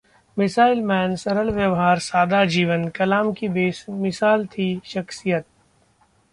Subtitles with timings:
[0.37, 5.45] मिसाइलमैन..सरल व्यवहार, सादा जीवन...कलाम की बेमिसाल थी शख्सियत